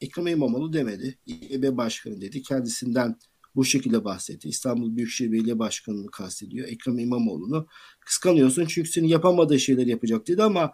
[0.02, 1.18] Ekrem İmamoğlu demedi.
[1.26, 2.42] İBB başkanı dedi.
[2.42, 3.16] Kendisinden
[3.56, 4.50] bu şekilde bahsetti.
[4.50, 6.68] İstanbul Büyükşehir Belediye Başkanı'nı kastediyor.
[6.68, 7.68] Ekrem İmamoğlu'nu
[8.00, 10.72] kıskanıyorsun çünkü senin yapamadığı şeyler yapacak dedi ama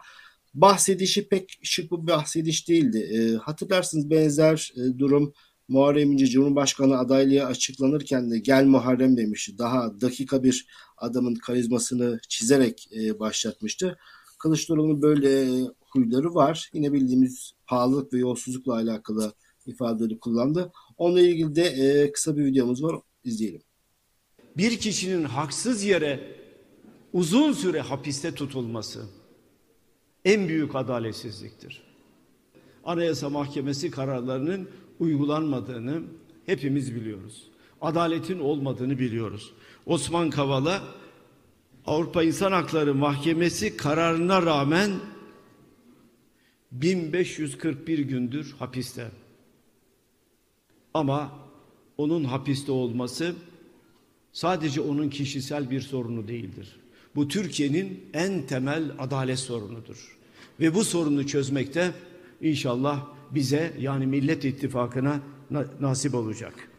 [0.54, 2.98] bahsedişi pek şık bir bahsediş değildi.
[2.98, 5.34] E, hatırlarsınız benzer e, durum
[5.68, 9.58] Muharrem İnce Cumhurbaşkanı adaylığı açıklanırken de gel Muharrem demişti.
[9.58, 13.98] Daha dakika bir adamın karizmasını çizerek e, başlatmıştı.
[14.40, 15.48] Kılıçdaroğlu'nun böyle
[15.95, 16.69] huyları var.
[16.73, 19.34] Yine bildiğimiz pahalılık ve yolsuzlukla alakalı
[19.65, 20.71] ifadeleri kullandı.
[20.97, 22.99] Onunla ilgili de e, kısa bir videomuz var.
[23.23, 23.62] İzleyelim.
[24.58, 26.36] Bir kişinin haksız yere
[27.13, 29.05] uzun süre hapiste tutulması
[30.25, 31.81] en büyük adaletsizliktir.
[32.84, 36.01] Anayasa Mahkemesi kararlarının uygulanmadığını
[36.45, 37.43] hepimiz biliyoruz.
[37.81, 39.53] Adaletin olmadığını biliyoruz.
[39.86, 40.84] Osman Kavala
[41.86, 44.91] Avrupa İnsan Hakları Mahkemesi kararına rağmen
[46.82, 49.12] 1541 gündür hapiste.
[50.94, 51.32] Ama
[51.98, 53.36] onun hapiste olması
[54.34, 56.80] sadece onun kişisel bir sorunu değildir.
[57.16, 60.18] Bu Türkiye'nin en temel adalet sorunudur.
[60.60, 61.94] Ve bu sorunu çözmekte
[62.42, 65.22] inşallah bize yani Millet İttifakı'na
[65.80, 66.70] nasip olacak.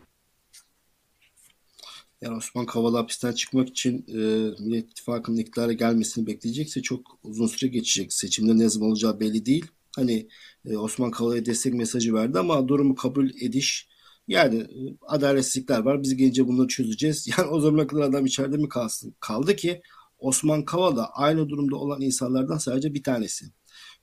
[2.21, 4.17] Yani Osman Kavala hapisten çıkmak için e,
[4.65, 8.13] Millet İttifakı'nın iktidara gelmesini bekleyecekse çok uzun süre geçecek.
[8.13, 9.67] Seçimde ne zaman olacağı belli değil.
[9.97, 10.29] Hani
[10.65, 13.89] e, Osman Kavala'ya destek mesajı verdi ama durumu kabul ediş
[14.29, 16.03] yani e, adaletsizlikler var.
[16.03, 17.29] Biz gelince bunları çözeceğiz.
[17.39, 19.17] Yani o zamana kadar adam içeride mi kalsın?
[19.21, 19.83] Kaldı ki
[20.19, 23.47] Osman Kavala aynı durumda olan insanlardan sadece bir tanesi.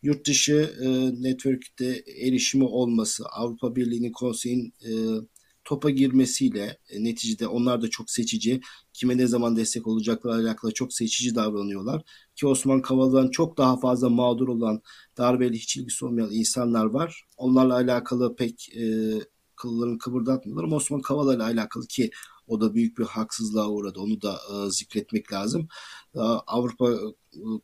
[0.03, 0.87] Yurt dışı e,
[1.23, 4.91] network'te erişimi olması, Avrupa Birliği'nin konseyin e,
[5.65, 8.61] topa girmesiyle e, neticede onlar da çok seçici,
[8.93, 12.01] kime ne zaman destek olacaklar alakalı çok seçici davranıyorlar.
[12.35, 14.81] Ki Osman Kavala'dan çok daha fazla mağdur olan,
[15.17, 17.23] darbeyle hiç ilgisi olmayan insanlar var.
[17.37, 19.13] Onlarla alakalı pek e,
[19.55, 22.11] kıllarını kıpırdatmıyorlar ama Osman Kavala ile alakalı ki
[22.47, 23.99] o da büyük bir haksızlığa uğradı.
[23.99, 25.67] Onu da e, zikretmek lazım.
[26.15, 26.89] E, Avrupa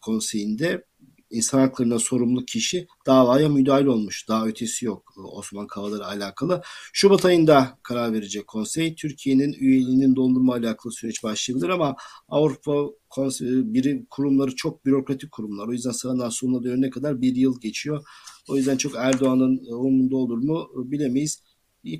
[0.01, 0.88] Konseyi'nde
[1.30, 4.28] insan haklarına sorumlu kişi davaya müdahil olmuş.
[4.28, 6.62] Daha ötesi yok e, Osman Kavala alakalı.
[6.94, 8.96] Şubat ayında karar verecek konsey.
[8.96, 11.96] Türkiye'nin üyeliğinin dondurma alakalı süreç başlayabilir ama
[12.30, 15.68] Avrupa konsey, biri kurumları çok bürokratik kurumlar.
[15.68, 18.04] O yüzden sağından sonuna dönene kadar bir yıl geçiyor.
[18.48, 21.44] O yüzden çok Erdoğan'ın e, umurunda olur mu e, bilemeyiz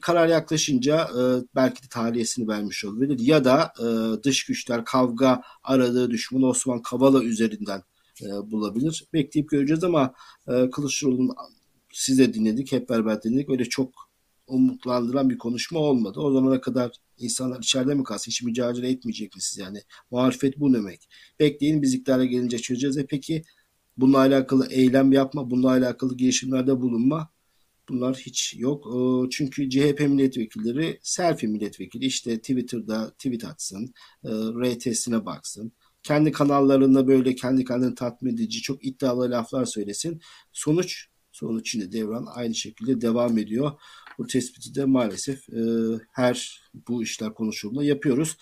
[0.02, 1.22] karar yaklaşınca e,
[1.56, 3.20] belki de tahliyesini vermiş olabilir.
[3.20, 3.86] Ya da e,
[4.24, 7.84] dış güçler kavga aradığı düşman Osman Kavala üzerinden
[8.22, 9.06] e, bulabilir.
[9.14, 10.14] Bekleyip göreceğiz ama
[10.48, 11.36] e, Kılıçdaroğlu'nun
[11.94, 13.50] siz de dinledik, hep beraber dinledik.
[13.50, 14.10] Öyle çok
[14.48, 16.20] umutlandıran bir konuşma olmadı.
[16.20, 19.82] O zamana kadar insanlar içeride mi kalsın, hiç mücadele etmeyecek misiniz yani?
[20.12, 21.10] Muhalefet bu demek.
[21.40, 22.98] Bekleyin biz iktidara gelince çözeceğiz.
[22.98, 23.44] E peki
[23.98, 27.30] bununla alakalı eylem yapma, bununla alakalı girişimlerde bulunma
[27.90, 28.88] Bunlar hiç yok.
[28.88, 35.72] Ee, çünkü CHP milletvekilleri selfie milletvekili işte Twitter'da tweet atsın, e, RT'sine baksın.
[36.10, 40.22] Kendi kanallarında böyle kendi kendini tatmin edici çok iddialı laflar söylesin.
[40.54, 43.72] Sonuç sonuç yine devran aynı şekilde devam ediyor.
[44.18, 45.62] Bu tespiti de maalesef e,
[46.12, 48.38] her bu işler konuşulduğunda yapıyoruz.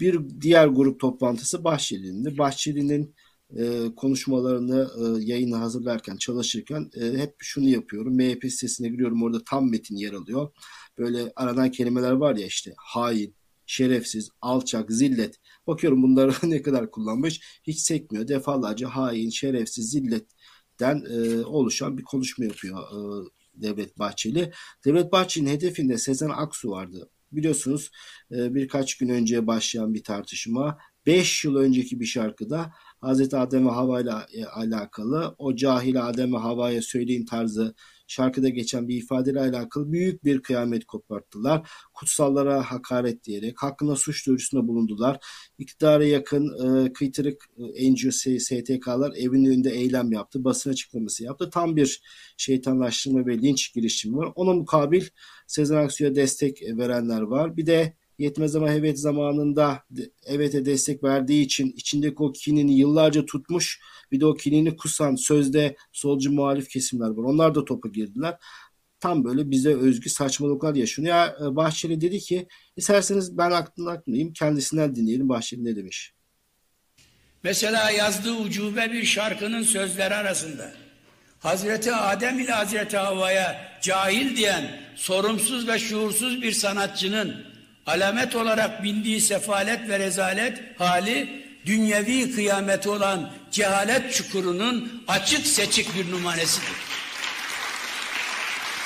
[0.00, 2.38] Bir diğer grup toplantısı Bahçeli'nin.
[2.38, 3.14] Bahçeli'nin
[3.56, 8.16] e, konuşmalarını e, yayına hazırlarken, çalışırken e, hep şunu yapıyorum.
[8.16, 10.50] MHP sitesine giriyorum orada tam metin yer alıyor.
[10.98, 13.34] Böyle aranan kelimeler var ya işte hain,
[13.70, 15.36] şerefsiz, alçak, zillet.
[15.66, 17.40] Bakıyorum bunları ne kadar kullanmış.
[17.62, 18.28] Hiç sekmiyor.
[18.28, 24.52] Defalarca hain, şerefsiz, zilletten e, oluşan bir konuşma yapıyor e, Devlet Bahçeli.
[24.84, 27.10] Devlet Bahçeli'nin hedefinde Sezen Aksu vardı.
[27.32, 27.90] Biliyorsunuz
[28.32, 30.78] e, birkaç gün önce başlayan bir tartışma.
[31.06, 36.32] 5 yıl önceki bir şarkıda Hazreti Adem ve Hava ile e, alakalı o cahil Adem
[36.32, 37.74] ve Hava'ya söyleyin tarzı
[38.06, 41.70] şarkıda geçen bir ifadeyle alakalı büyük bir kıyamet koparttılar.
[41.94, 45.18] Kutsallara hakaret diyerek hakkında suç duyurusunda bulundular.
[45.58, 46.46] İktidara yakın
[46.86, 50.44] e, kıytırık e, NGO STK'lar evinin önünde eylem yaptı.
[50.44, 51.50] Basın açıklaması yaptı.
[51.50, 52.02] Tam bir
[52.36, 54.32] şeytanlaştırma ve linç girişimi var.
[54.34, 55.04] Ona mukabil
[55.46, 57.56] Sezen Aksu'ya destek verenler var.
[57.56, 59.82] Bir de Yetmez ama evet zamanında
[60.26, 63.80] evet'e destek verdiği için içindeki o kinini yıllarca tutmuş
[64.12, 67.22] bir de o kinini kusan sözde solcu muhalif kesimler var.
[67.22, 68.36] Onlar da topa girdiler.
[69.00, 71.14] Tam böyle bize özgü saçmalıklar yaşanıyor.
[71.14, 76.12] Ya e, Bahçeli dedi ki isterseniz ben aklımda aklımdayım kendisinden dinleyelim Bahçeli ne demiş.
[77.42, 80.72] Mesela yazdığı ucube bir şarkının sözleri arasında
[81.38, 87.49] Hazreti Adem ile Hazreti Havva'ya cahil diyen sorumsuz ve şuursuz bir sanatçının
[87.90, 96.10] alamet olarak bindiği sefalet ve rezalet hali dünyevi kıyameti olan cehalet çukurunun açık seçik bir
[96.10, 96.76] numaresidir.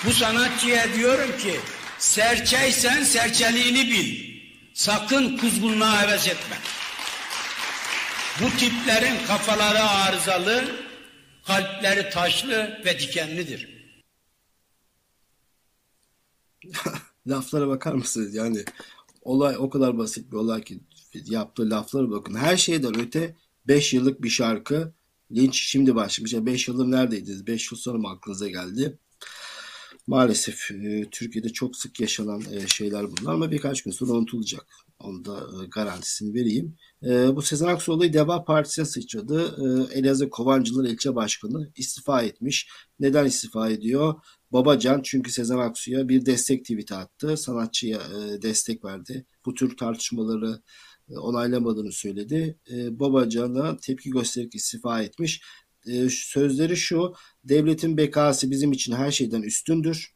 [0.05, 1.61] Bu sanatçıya diyorum ki
[1.99, 4.35] serçeysen serçeliğini bil.
[4.75, 6.57] Sakın kuzgunluğa heves etme.
[8.40, 10.64] Bu tiplerin kafaları arızalı,
[11.47, 13.69] kalpleri taşlı ve dikenlidir.
[17.27, 18.35] Laflara bakar mısınız?
[18.35, 18.64] Yani
[19.25, 20.81] olay o kadar basit bir olay ki
[21.25, 22.35] yaptığı laflara bakın.
[22.35, 23.37] Her şeyden öte
[23.69, 24.93] 5 yıllık bir şarkı.
[25.33, 26.35] Linç şimdi başlamış.
[26.35, 27.47] 5 yıldır neredeydiniz?
[27.47, 28.99] 5 yıl sonra mı aklınıza geldi?
[30.07, 34.67] Maalesef e, Türkiye'de çok sık yaşanan e, şeyler bunlar ama birkaç gün sonra unutulacak.
[34.99, 36.77] Onu da e, garantisini vereyim.
[37.03, 39.57] E, bu Sezen Aksu olayı Deva Partisi'ne sıçradı.
[39.93, 42.69] E, Elazığ Kovancılar ilçe başkanı istifa etmiş.
[43.01, 44.15] Neden istifa ediyor?
[44.55, 47.37] Babacan çünkü Sezen Aksu'ya bir destek tweet attı.
[47.37, 49.27] Sanatçıya e, destek verdi.
[49.47, 50.62] Bu tür tartışmaları
[51.11, 52.59] e, onaylamadığını söyledi.
[52.71, 55.43] E, Babacan'a tepki göstererek istifa etmiş.
[55.87, 57.14] E, sözleri şu,
[57.45, 60.14] devletin bekası bizim için her şeyden üstündür.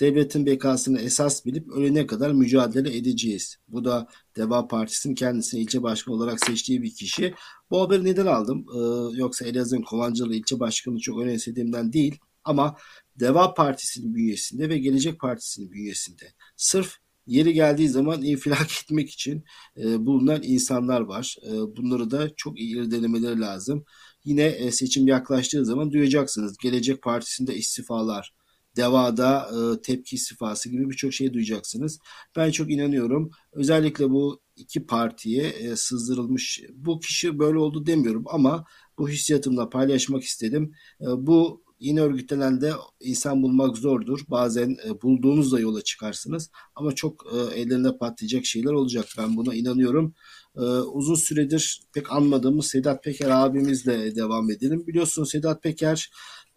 [0.00, 3.56] Devletin bekasını esas bilip ölene kadar mücadele edeceğiz.
[3.68, 7.34] Bu da Deva Partisi'nin kendisini ilçe başkanı olarak seçtiği bir kişi.
[7.70, 8.66] Bu haberi neden aldım?
[8.74, 12.18] Ee, yoksa Elazığ'ın Kovancılı ilçe başkanı çok önemsediğimden değil.
[12.44, 12.76] Ama
[13.20, 19.44] Deva Partisi'nin bünyesinde ve Gelecek Partisi'nin bünyesinde sırf yeri geldiği zaman infilak etmek için
[19.76, 21.36] e, bulunan insanlar var.
[21.46, 23.84] E, bunları da çok iyi irdelemeleri lazım.
[24.24, 26.56] Yine e, seçim yaklaştığı zaman duyacaksınız.
[26.58, 28.34] Gelecek Partisi'nde istifalar,
[28.76, 29.50] Deva'da
[29.82, 31.98] tepki istifası gibi birçok şey duyacaksınız.
[32.36, 33.30] Ben çok inanıyorum.
[33.52, 38.64] Özellikle bu iki partiye sızdırılmış bu kişi böyle oldu demiyorum ama
[38.98, 40.72] bu hissiyatımla paylaşmak istedim.
[41.00, 44.20] Bu yine örgütlenen de insan bulmak zordur.
[44.28, 49.06] Bazen e, bulduğunuzda yola çıkarsınız ama çok e, ellerinde patlayacak şeyler olacak.
[49.18, 50.14] Ben buna inanıyorum.
[50.56, 54.86] E, uzun süredir pek anmadığımız Sedat Peker abimizle devam edelim.
[54.86, 56.10] Biliyorsunuz Sedat Peker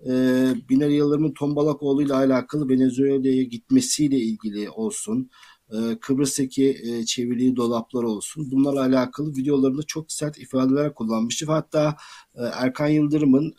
[0.05, 0.11] e,
[0.69, 5.29] Binali Yıldırım'ın Tombalakoğlu ile alakalı Venezuela'ya gitmesiyle ilgili olsun.
[5.71, 8.51] E, Kıbrıs'taki e, çevirdiği dolaplar olsun.
[8.51, 11.45] Bunlarla alakalı videolarında çok sert ifadeler kullanmıştı.
[11.45, 11.97] Hatta
[12.35, 13.53] e, Erkan Yıldırım'ın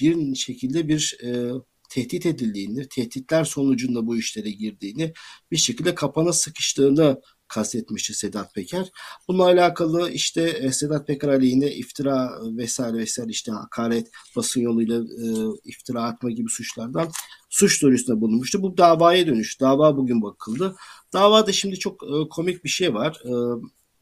[0.00, 1.50] bir şekilde bir e,
[1.90, 5.12] tehdit edildiğini, tehditler sonucunda bu işlere girdiğini,
[5.50, 8.90] bir şekilde kapana sıkıştığını kastetmişti Sedat Peker.
[9.28, 15.26] Bununla alakalı işte e, Sedat Peker aleyhine iftira vesaire vesaire işte hakaret, basın yoluyla e,
[15.64, 17.10] iftira atma gibi suçlardan
[17.50, 18.62] suç duyurusunda bulunmuştu.
[18.62, 19.60] Bu davaya dönüş.
[19.60, 20.76] Dava bugün bakıldı.
[21.12, 23.22] Davada şimdi çok e, komik bir şey var.
[23.24, 23.32] E,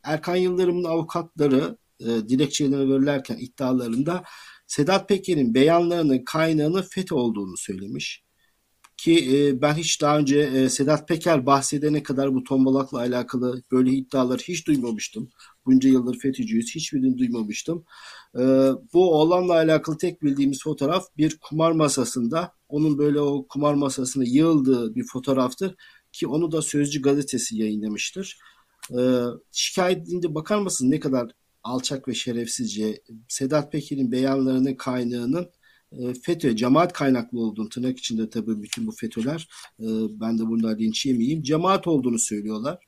[0.03, 4.23] Erkan Yıldırım'ın avukatları e, dilekçelerine verirlerken iddialarında
[4.73, 8.25] Sedat Peker'in beyanlarının kaynağının FETÖ olduğunu söylemiş.
[8.97, 13.91] Ki e, ben hiç daha önce e, Sedat Peker bahsedene kadar bu tombalakla alakalı böyle
[13.91, 15.31] iddiaları hiç duymamıştım.
[15.67, 17.85] Bunca yıldır FETÖ'cüyüz hiçbirini duymamıştım.
[18.39, 18.43] E,
[18.93, 22.53] bu olanla alakalı tek bildiğimiz fotoğraf bir kumar masasında.
[22.69, 25.75] Onun böyle o kumar masasına yığıldığı bir fotoğraftır.
[26.13, 28.39] Ki onu da Sözcü gazetesi yayınlamıştır.
[28.91, 29.01] E,
[29.53, 31.33] şikayetinde bakar mısın ne kadar
[31.65, 35.51] alçak ve şerefsizce Sedat Peker'in beyanlarının kaynağının
[35.93, 39.49] e, FETÖ, cemaat kaynaklı olduğunu tırnak içinde tabii bütün bu FETÖ'ler
[39.81, 39.87] e,
[40.21, 41.43] ben de bundan linç yemeyeyim.
[41.43, 42.79] Cemaat olduğunu söylüyorlar.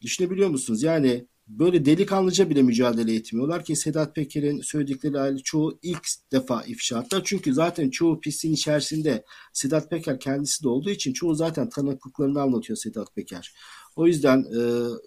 [0.00, 0.82] Düşünebiliyor musunuz?
[0.82, 7.22] Yani böyle delikanlıca bile mücadele etmiyorlar ki Sedat Peker'in söyledikleri hali çoğu ilk defa ifşaatlar.
[7.24, 12.76] Çünkü zaten çoğu pisliğin içerisinde Sedat Peker kendisi de olduğu için çoğu zaten tanıklıklarını anlatıyor
[12.76, 13.54] Sedat Peker.
[13.96, 14.60] O yüzden e,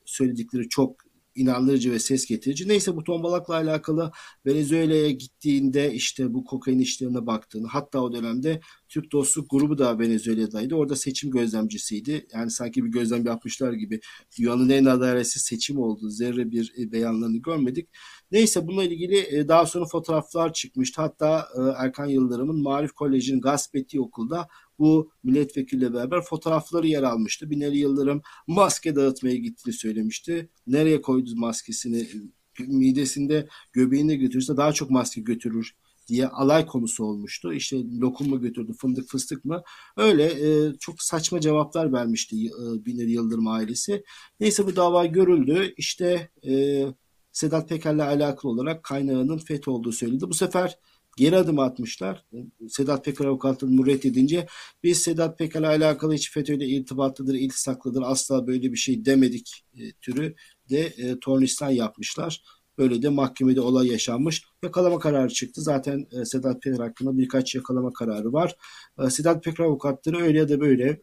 [0.06, 1.05] söyledikleri çok
[1.36, 2.68] inandırıcı ve ses getirici.
[2.68, 4.12] Neyse bu tombalakla alakalı
[4.46, 10.76] Venezuela'ya gittiğinde işte bu kokain işlerine baktığını hatta o dönemde Türk Dostluk grubu da Venezuela'daydı.
[10.76, 12.28] Orada seçim gözlemcisiydi.
[12.34, 14.00] Yani sanki bir gözlem yapmışlar gibi
[14.40, 17.90] dünyanın en adaletsiz seçim olduğu zerre bir e, beyanlarını görmedik.
[18.32, 21.02] Neyse bununla ilgili e, daha sonra fotoğraflar çıkmıştı.
[21.02, 24.48] Hatta e, Erkan Yıldırım'ın Marif Koleji'nin gasp ettiği okulda
[24.80, 27.50] bu milletvekiliyle beraber fotoğrafları yer almıştı.
[27.50, 30.50] Binali Yıldırım maske dağıtmaya gittiğini söylemişti.
[30.68, 32.08] Nereye koydu maskesini?
[32.60, 35.76] Midesinde göbeğinde götürürse daha çok maske götürür
[36.08, 37.54] diye alay konusu olmuştu.
[37.54, 39.64] İşte lokum mu götürdü, fındık fıstık mı?
[39.98, 44.04] Öyle e, çok saçma cevaplar vermişti e, Binali Yıldırım ailesi.
[44.40, 45.74] Neyse bu dava görüldü.
[45.78, 46.86] İşte e,
[47.32, 50.30] Sedat Peker'le alakalı olarak kaynağının FETÖ olduğu söyledi.
[50.30, 50.80] Bu sefer
[51.18, 52.26] geri adım atmışlar.
[52.70, 54.48] Sedat Peker avukatlığını reddedince
[54.84, 60.36] biz Sedat Peker'le alakalı hiç FETÖ'yle irtibatlıdır, iltisaklıdır asla böyle bir şey demedik e, türü
[60.70, 62.44] de e, tornistan yapmışlar.
[62.78, 64.44] Böyle de mahkemede olay yaşanmış.
[64.64, 65.62] Yakalama kararı çıktı.
[65.62, 68.56] Zaten e, Sedat Peker hakkında birkaç yakalama kararı var.
[69.06, 71.02] E, Sedat Peker avukatları öyle ya da böyle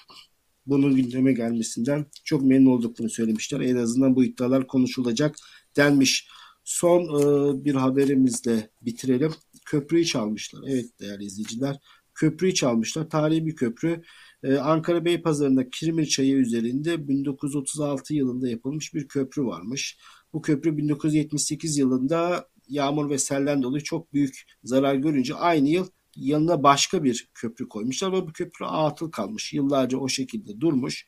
[0.66, 3.60] bunun gündeme gelmesinden çok memnun olduklarını söylemişler.
[3.60, 5.36] En azından bu iddialar konuşulacak
[5.76, 6.28] denmiş.
[6.64, 9.32] Son e, bir haberimizle bitirelim.
[9.64, 10.60] Köprüyü çalmışlar.
[10.68, 11.78] Evet değerli izleyiciler.
[12.14, 13.10] Köprüyü çalmışlar.
[13.10, 14.02] Tarihi bir köprü.
[14.42, 19.98] Ee, Ankara Beypazarı'nda Kirmir Çayı üzerinde 1936 yılında yapılmış bir köprü varmış.
[20.32, 25.86] Bu köprü 1978 yılında yağmur ve sellen dolayı çok büyük zarar görünce aynı yıl
[26.16, 29.52] yanına başka bir köprü koymuşlar ve bu köprü atıl kalmış.
[29.52, 31.06] Yıllarca o şekilde durmuş.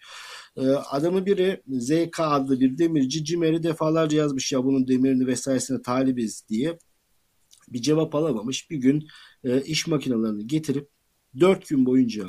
[0.57, 6.45] Ee, adamı biri ZK adlı bir demirci Cimer'i defalarca yazmış ya bunun demirini vesairesine talibiz
[6.49, 6.79] diye.
[7.69, 8.71] Bir cevap alamamış.
[8.71, 9.09] Bir gün
[9.45, 10.89] e, iş makinelerini getirip
[11.41, 12.25] 4 gün boyunca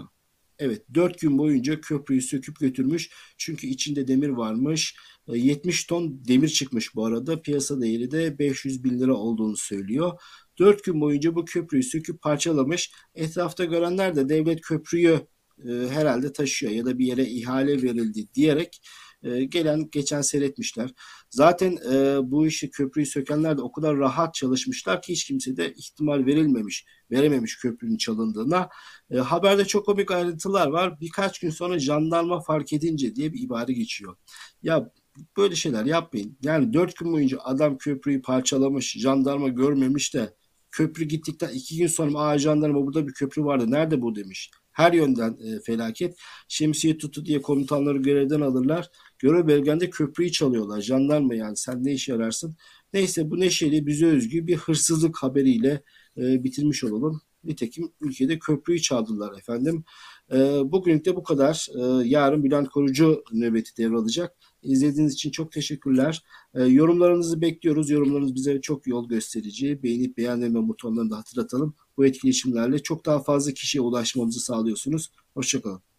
[0.61, 3.09] Evet 4 gün boyunca köprüyü söküp götürmüş.
[3.37, 4.95] Çünkü içinde demir varmış.
[5.27, 7.41] 70 ton demir çıkmış bu arada.
[7.41, 10.21] Piyasa değeri de 500 bin lira olduğunu söylüyor.
[10.59, 12.91] 4 gün boyunca bu köprüyü söküp parçalamış.
[13.15, 15.19] Etrafta görenler de devlet köprüyü
[15.65, 18.81] e, herhalde taşıyor ya da bir yere ihale verildi diyerek
[19.23, 20.93] e, gelen geçen seyretmişler.
[21.29, 25.73] Zaten e, bu işi köprüyü sökenler de o kadar rahat çalışmışlar ki hiç kimse de
[25.73, 28.69] ihtimal verilmemiş, verememiş köprünün çalındığına.
[29.11, 30.99] E, haberde çok komik ayrıntılar var.
[30.99, 34.15] Birkaç gün sonra jandarma fark edince diye bir ibare geçiyor.
[34.63, 34.91] Ya
[35.37, 36.37] böyle şeyler yapmayın.
[36.43, 40.33] Yani dört gün boyunca adam köprüyü parçalamış, jandarma görmemiş de
[40.71, 44.51] köprü gittikten iki gün sonra aa jandarma burada bir köprü vardı nerede bu demiş.
[44.71, 46.17] Her yönden e, felaket.
[46.47, 48.89] Şemsiye tutu diye komutanları görevden alırlar.
[49.19, 50.81] Görev belgende köprüyü çalıyorlar.
[50.81, 52.55] Jandarma yani sen ne işe yararsın?
[52.93, 55.83] Neyse bu neşeli bize özgü bir hırsızlık haberiyle
[56.17, 57.21] e, bitirmiş olalım.
[57.43, 59.83] Nitekim ülkede köprüyü çaldılar efendim.
[60.31, 60.37] E,
[60.71, 61.67] bugünlük de bu kadar.
[61.75, 64.35] E, yarın Bülent Korucu nöbeti devralacak.
[64.63, 66.23] İzlediğiniz için çok teşekkürler.
[66.53, 67.89] E, yorumlarınızı bekliyoruz.
[67.89, 69.83] Yorumlarınız bize çok yol gösterici.
[69.83, 71.75] Beğenip beğenmeme butonlarını da hatırlatalım.
[71.97, 75.11] Bu etkileşimlerle çok daha fazla kişiye ulaşmamızı sağlıyorsunuz.
[75.33, 75.90] Hoşçakalın.